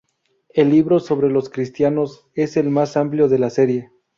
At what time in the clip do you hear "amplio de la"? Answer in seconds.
2.97-3.51